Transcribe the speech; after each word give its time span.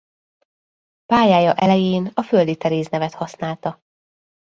Pályája 1.05 1.53
elején 1.53 2.11
a 2.13 2.21
Földi 2.23 2.55
Teréz 2.57 2.87
nevet 2.89 3.13
használta. 3.13 3.79